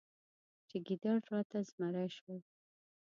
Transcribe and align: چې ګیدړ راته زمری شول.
چې 0.67 0.77
ګیدړ 0.85 1.19
راته 1.33 1.57
زمری 1.69 2.07
شول. 2.17 2.39